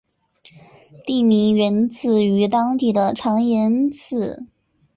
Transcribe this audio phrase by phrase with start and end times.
[1.05, 4.47] 地名源自于当地的长延寺。